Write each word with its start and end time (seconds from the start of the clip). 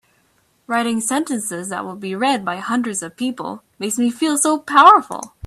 Writing 0.65 0.99
sentences 0.99 1.69
that 1.69 1.85
will 1.85 1.95
be 1.95 2.15
read 2.15 2.43
by 2.43 2.55
hundreds 2.57 3.03
of 3.03 3.15
people 3.15 3.61
makes 3.77 3.99
me 3.99 4.09
feel 4.09 4.35
so 4.35 4.57
powerful! 4.57 5.35